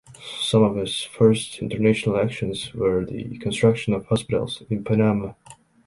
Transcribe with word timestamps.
Some 0.39 0.63
of 0.63 0.77
his 0.77 1.03
first 1.03 1.59
international 1.61 2.17
actions 2.17 2.73
were 2.73 3.05
the 3.05 3.37
construction 3.37 3.93
of 3.93 4.07
hospitals 4.07 4.63
in 4.67 4.83
Panama. 4.83 5.33